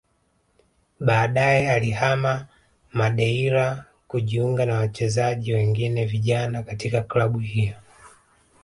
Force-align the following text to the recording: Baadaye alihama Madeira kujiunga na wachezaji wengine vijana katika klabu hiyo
Baadaye 0.99 1.71
alihama 1.71 2.47
Madeira 2.91 3.85
kujiunga 4.07 4.65
na 4.65 4.73
wachezaji 4.77 5.53
wengine 5.53 6.05
vijana 6.05 6.63
katika 6.63 7.01
klabu 7.03 7.39
hiyo 7.39 7.73